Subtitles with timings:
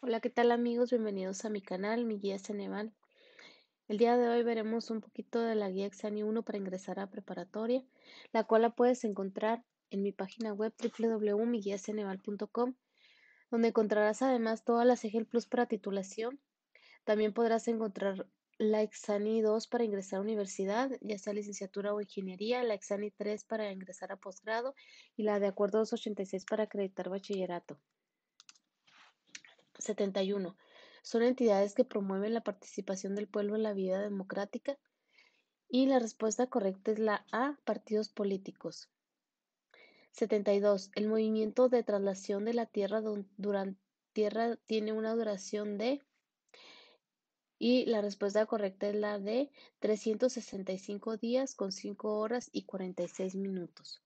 [0.00, 0.90] Hola, ¿qué tal amigos?
[0.90, 2.94] Bienvenidos a mi canal, mi guía Ceneval.
[3.88, 7.10] El día de hoy veremos un poquito de la guía Exani 1 para ingresar a
[7.10, 7.84] preparatoria,
[8.32, 12.76] la cual la puedes encontrar en mi página web www.miguiaceneval.com,
[13.50, 16.38] donde encontrarás además todas las EGEL Plus para titulación.
[17.02, 22.62] También podrás encontrar la Exani 2 para ingresar a universidad, ya sea licenciatura o ingeniería,
[22.62, 24.76] la Exani 3 para ingresar a posgrado
[25.16, 27.80] y la de acuerdo 286 para acreditar bachillerato.
[29.78, 30.56] 71.
[31.02, 34.78] Son entidades que promueven la participación del pueblo en la vida democrática.
[35.68, 38.88] Y la respuesta correcta es la A, partidos políticos.
[40.12, 40.90] 72.
[40.94, 43.02] El movimiento de traslación de la Tierra
[43.36, 43.78] durante
[44.12, 46.02] Tierra tiene una duración de
[47.58, 49.50] y la respuesta correcta es la de
[49.80, 54.02] 365 días con 5 horas y 46 minutos.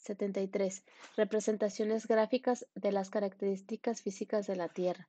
[0.00, 0.82] 73.
[1.16, 5.08] Representaciones gráficas de las características físicas de la Tierra.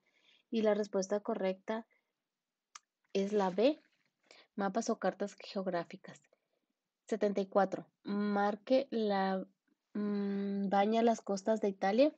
[0.50, 1.88] Y la respuesta correcta
[3.14, 3.82] es la B.
[4.56, 6.22] Mapas o cartas geográficas.
[7.08, 7.88] 74.
[8.04, 9.46] Marque la
[9.94, 12.14] mm, baña las costas de Italia.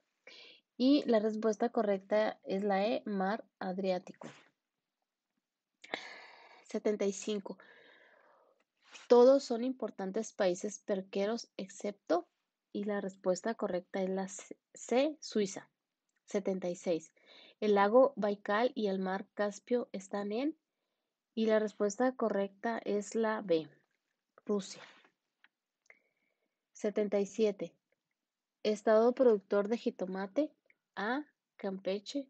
[0.76, 4.28] Y la respuesta correcta es la E, mar Adriático.
[6.70, 7.60] 75.
[9.08, 12.28] Todos son importantes países perqueros excepto
[12.74, 14.28] y la respuesta correcta es la
[14.74, 15.70] C, Suiza.
[16.26, 17.14] 76.
[17.60, 20.58] El lago Baikal y el mar Caspio están en
[21.36, 23.70] y la respuesta correcta es la B,
[24.46, 24.82] Rusia.
[26.74, 27.74] 77.
[28.64, 30.52] Estado productor de jitomate
[30.96, 32.28] A, Campeche,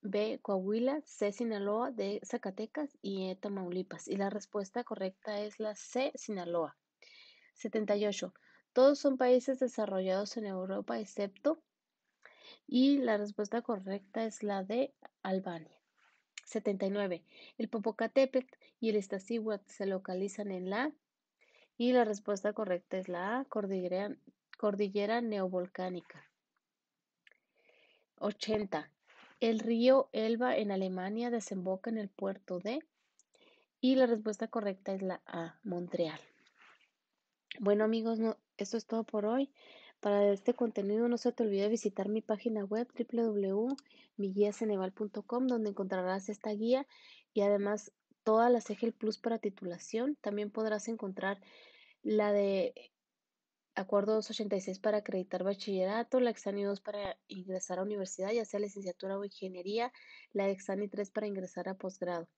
[0.00, 4.08] B, Coahuila, C, Sinaloa, D, Zacatecas y E, Tamaulipas.
[4.08, 6.76] Y la respuesta correcta es la C, Sinaloa.
[7.54, 8.34] 78.
[8.72, 11.62] Todos son países desarrollados en Europa excepto
[12.66, 15.78] y la respuesta correcta es la de Albania.
[16.44, 17.22] 79.
[17.58, 20.92] El Popocatépetl y el Iztaccíhuatl se localizan en la
[21.76, 24.16] y la respuesta correcta es la A, cordillera,
[24.58, 26.28] cordillera neovolcánica.
[28.18, 28.90] 80.
[29.40, 32.80] El río Elba en Alemania desemboca en el puerto de
[33.80, 36.20] y la respuesta correcta es la A, Montreal.
[37.58, 39.52] Bueno amigos, no, esto es todo por hoy.
[40.00, 46.50] Para este contenido no se te olvide visitar mi página web www.miguiaceneval.com donde encontrarás esta
[46.50, 46.86] guía
[47.32, 47.92] y además
[48.24, 50.16] todas las EGEL Plus para titulación.
[50.20, 51.40] También podrás encontrar
[52.02, 52.74] la de
[53.74, 59.18] Acuerdo 286 para acreditar bachillerato, la Exani 2 para ingresar a universidad, ya sea licenciatura
[59.18, 59.94] o ingeniería,
[60.32, 62.28] la Exani 3 para ingresar a posgrado.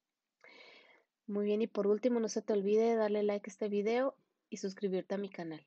[1.27, 4.15] Muy bien, y por último, no se te olvide darle like a este video
[4.49, 5.67] y suscribirte a mi canal.